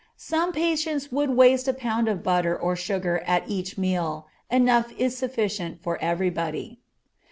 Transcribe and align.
Some 0.17 0.51
patients 0.51 1.11
would 1.11 1.29
waste 1.29 1.67
a 1.67 1.73
pound 1.75 2.07
of 2.07 2.23
butter 2.23 2.57
or 2.59 2.75
sugar 2.75 3.19
at 3.27 3.47
each 3.47 3.77
meal; 3.77 4.25
enough 4.49 4.91
is 4.97 5.15
sufficient 5.15 5.83
for 5.83 6.03
anybody. 6.03 6.79